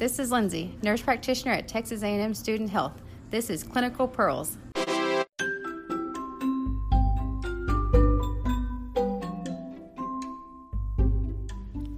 [0.00, 2.94] This is Lindsay, nurse practitioner at Texas A&M Student Health.
[3.28, 4.56] This is Clinical Pearls.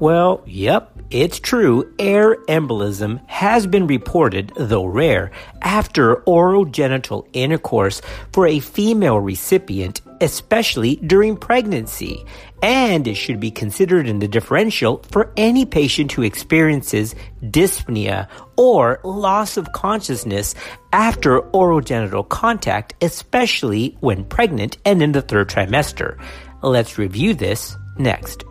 [0.00, 1.92] Well, yep, it's true.
[1.98, 5.30] Air embolism has been reported, though rare,
[5.62, 8.00] after oral genital intercourse
[8.32, 12.24] for a female recipient, especially during pregnancy.
[12.62, 19.00] And it should be considered in the differential for any patient who experiences dyspnea or
[19.04, 20.54] loss of consciousness
[20.92, 26.18] after oral genital contact, especially when pregnant and in the third trimester.
[26.62, 28.44] Let's review this next.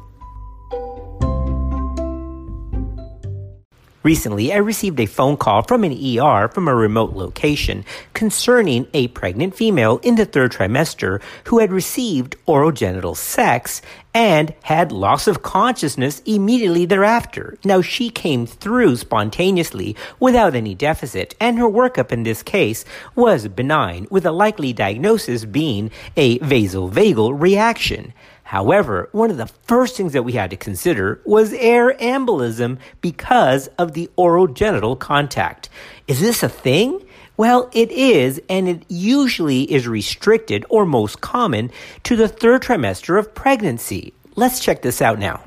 [4.04, 9.08] Recently, I received a phone call from an ER from a remote location concerning a
[9.08, 13.82] pregnant female in the third trimester who had received oral genital sex
[14.14, 17.58] and had loss of consciousness immediately thereafter.
[17.64, 22.84] Now, she came through spontaneously without any deficit, and her workup in this case
[23.16, 28.14] was benign, with a likely diagnosis being a vasovagal reaction.
[28.54, 33.66] However, one of the first things that we had to consider was air embolism because
[33.80, 35.70] of the oral genital contact.
[36.08, 37.04] Is this a thing?
[37.36, 41.72] Well, it is, and it usually is restricted or most common
[42.04, 44.14] to the third trimester of pregnancy.
[44.36, 45.44] Let's check this out now.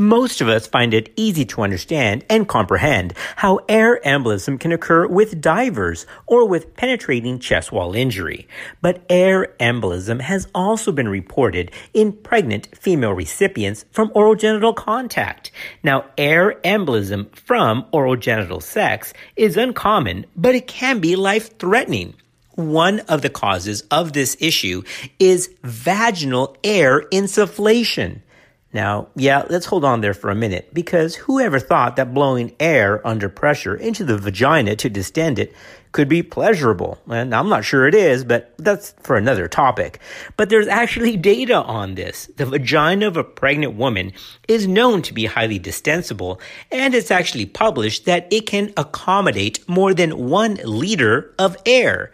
[0.00, 5.06] Most of us find it easy to understand and comprehend how air embolism can occur
[5.06, 8.48] with divers or with penetrating chest wall injury.
[8.80, 15.52] But air embolism has also been reported in pregnant female recipients from oral genital contact.
[15.82, 22.14] Now, air embolism from oral genital sex is uncommon, but it can be life threatening.
[22.54, 24.82] One of the causes of this issue
[25.18, 28.22] is vaginal air insufflation.
[28.72, 33.04] Now, yeah, let's hold on there for a minute because whoever thought that blowing air
[33.04, 35.52] under pressure into the vagina to distend it
[35.90, 36.96] could be pleasurable?
[37.08, 39.98] And I'm not sure it is, but that's for another topic.
[40.36, 42.30] But there's actually data on this.
[42.36, 44.12] The vagina of a pregnant woman
[44.46, 46.40] is known to be highly distensible,
[46.70, 52.12] and it's actually published that it can accommodate more than one liter of air.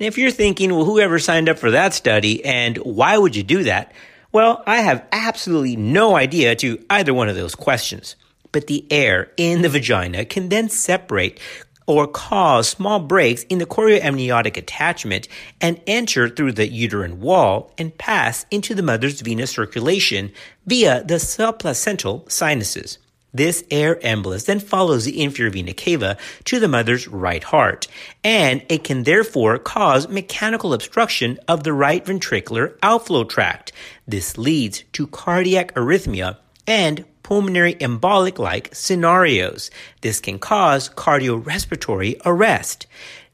[0.00, 3.42] And if you're thinking, well, whoever signed up for that study and why would you
[3.42, 3.92] do that?
[4.30, 8.16] Well, I have absolutely no idea to either one of those questions.
[8.52, 11.38] But the air in the vagina can then separate
[11.86, 15.26] or cause small breaks in the chorioamniotic attachment
[15.60, 20.30] and enter through the uterine wall and pass into the mother's venous circulation
[20.66, 22.98] via the subplacental sinuses.
[23.32, 27.86] This air embolus then follows the inferior vena cava to the mother's right heart,
[28.24, 33.72] and it can therefore cause mechanical obstruction of the right ventricular outflow tract.
[34.06, 39.70] This leads to cardiac arrhythmia and pulmonary embolic like scenarios.
[40.00, 42.86] This can cause cardiorespiratory arrest.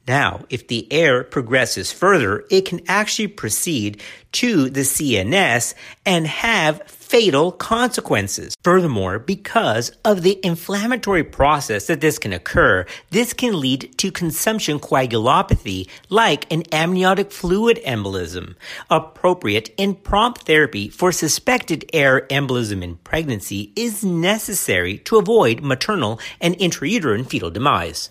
[0.07, 4.03] Now, if the air progresses further, it can actually proceed
[4.33, 6.83] to the CNS and have
[7.15, 8.57] fatal consequences.
[8.65, 14.81] Furthermore, because of the inflammatory process that this can occur, this can lead to consumption
[14.81, 18.57] coagulopathy like an amniotic fluid embolism.
[18.91, 26.19] Appropriate and prompt therapy for suspected air embolism in pregnancy is necessary to avoid maternal
[26.41, 28.11] and intrauterine fetal demise.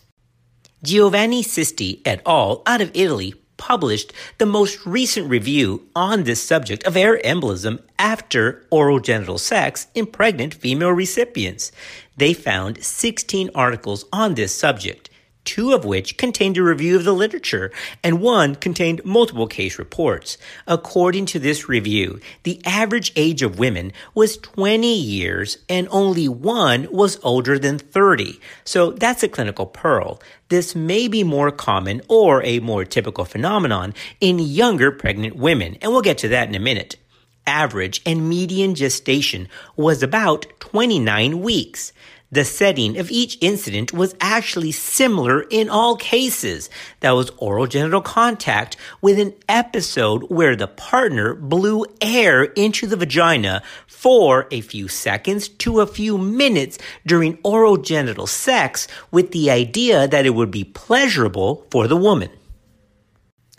[0.81, 2.61] Giovanni Sisti et al.
[2.65, 8.65] out of Italy published the most recent review on this subject of air embolism after
[8.69, 11.71] oral genital sex in pregnant female recipients.
[12.17, 15.09] They found 16 articles on this subject
[15.45, 17.71] two of which contained a review of the literature,
[18.03, 20.37] and one contained multiple case reports.
[20.67, 26.87] According to this review, the average age of women was 20 years, and only one
[26.91, 28.39] was older than 30.
[28.63, 30.21] So that's a clinical pearl.
[30.49, 35.91] This may be more common or a more typical phenomenon in younger pregnant women, and
[35.91, 36.97] we'll get to that in a minute.
[37.45, 41.91] Average and median gestation was about 29 weeks.
[42.33, 46.67] The setting of each incident was actually similar in all cases.
[47.01, 52.95] That was oral genital contact with an episode where the partner blew air into the
[52.95, 59.51] vagina for a few seconds to a few minutes during oral genital sex with the
[59.51, 62.31] idea that it would be pleasurable for the woman.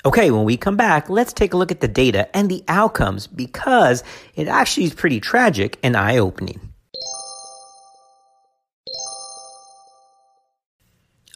[0.04, 3.28] Okay, when we come back, let's take a look at the data and the outcomes
[3.28, 4.02] because
[4.34, 6.73] it actually is pretty tragic and eye opening.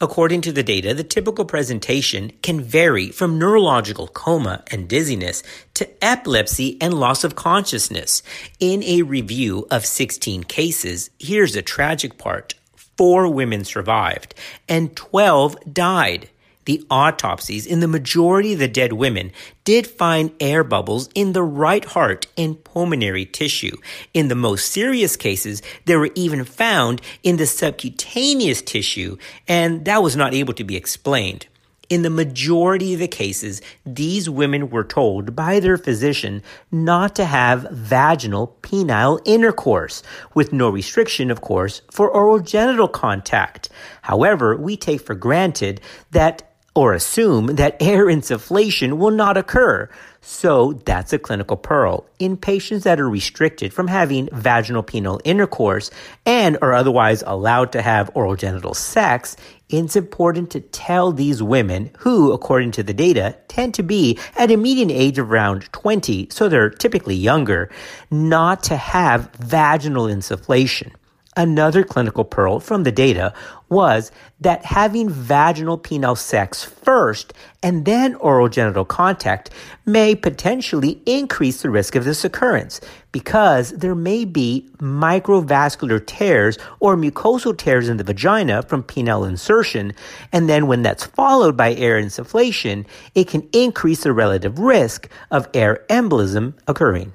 [0.01, 5.43] According to the data, the typical presentation can vary from neurological coma and dizziness
[5.73, 8.23] to epilepsy and loss of consciousness.
[8.61, 12.53] In a review of 16 cases, here's the tragic part.
[12.97, 14.35] four women survived
[14.67, 16.29] and 12 died.
[16.69, 19.31] The autopsies in the majority of the dead women
[19.63, 23.75] did find air bubbles in the right heart and pulmonary tissue.
[24.13, 29.17] In the most serious cases, they were even found in the subcutaneous tissue,
[29.47, 31.47] and that was not able to be explained.
[31.89, 37.25] In the majority of the cases, these women were told by their physician not to
[37.25, 40.03] have vaginal penile intercourse,
[40.35, 43.69] with no restriction, of course, for oral genital contact.
[44.03, 45.81] However, we take for granted
[46.11, 46.43] that
[46.75, 49.89] or assume that air insufflation will not occur.
[50.21, 52.05] So that's a clinical pearl.
[52.19, 55.91] In patients that are restricted from having vaginal penile intercourse
[56.25, 59.37] and are otherwise allowed to have oral genital sex,
[59.69, 64.51] it's important to tell these women, who, according to the data, tend to be at
[64.51, 67.69] a median age of around 20, so they're typically younger,
[68.11, 70.91] not to have vaginal insufflation.
[71.37, 73.33] Another clinical pearl from the data
[73.69, 74.11] was
[74.41, 79.51] that having vaginal penile sex first and then oral genital contact
[79.85, 82.81] may potentially increase the risk of this occurrence
[83.11, 89.93] because there may be microvascular tears or mucosal tears in the vagina from penile insertion.
[90.31, 95.47] And then when that's followed by air insufflation, it can increase the relative risk of
[95.53, 97.13] air embolism occurring.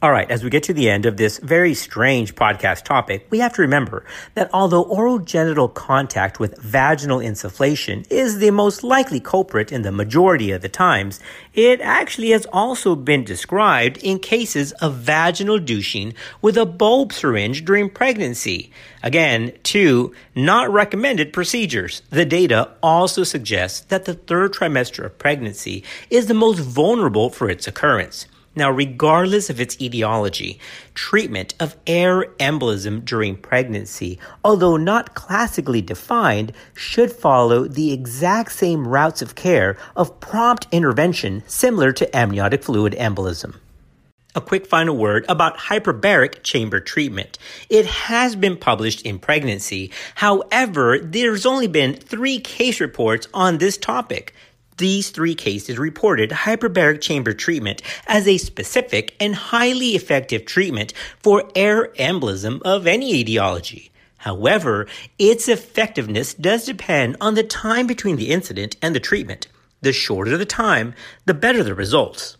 [0.00, 3.40] All right, as we get to the end of this very strange podcast topic, we
[3.40, 4.04] have to remember
[4.34, 9.90] that although oral genital contact with vaginal insufflation is the most likely culprit in the
[9.90, 11.18] majority of the times,
[11.52, 17.64] it actually has also been described in cases of vaginal douching with a bulb syringe
[17.64, 18.70] during pregnancy.
[19.02, 22.02] Again, two not recommended procedures.
[22.10, 27.50] The data also suggests that the third trimester of pregnancy is the most vulnerable for
[27.50, 28.28] its occurrence.
[28.58, 30.58] Now, regardless of its etiology,
[30.92, 38.88] treatment of air embolism during pregnancy, although not classically defined, should follow the exact same
[38.88, 43.54] routes of care of prompt intervention similar to amniotic fluid embolism.
[44.34, 47.38] A quick final word about hyperbaric chamber treatment.
[47.70, 49.92] It has been published in pregnancy.
[50.16, 54.34] However, there's only been three case reports on this topic.
[54.78, 61.50] These three cases reported hyperbaric chamber treatment as a specific and highly effective treatment for
[61.56, 63.90] air embolism of any etiology.
[64.18, 64.86] However,
[65.18, 69.48] its effectiveness does depend on the time between the incident and the treatment.
[69.80, 72.36] The shorter the time, the better the results.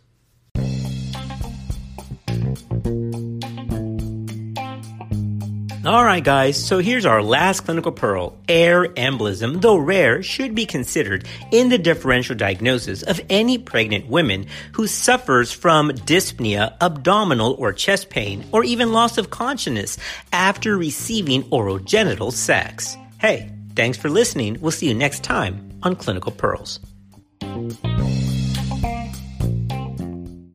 [5.89, 8.37] All right, guys, so here's our last clinical pearl.
[8.47, 14.49] Air embolism, though rare, should be considered in the differential diagnosis of any pregnant woman
[14.73, 19.97] who suffers from dyspnea, abdominal or chest pain, or even loss of consciousness
[20.31, 22.95] after receiving oral genital sex.
[23.19, 24.59] Hey, thanks for listening.
[24.61, 26.81] We'll see you next time on Clinical Pearls.